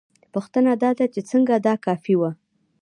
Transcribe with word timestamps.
پوښتنه 0.33 0.71
دا 0.83 0.91
ده 0.97 1.05
چې 1.13 1.21
څنګه 1.31 1.53
دا 1.67 1.73
کافي 1.85 2.15
وه؟ 2.19 2.31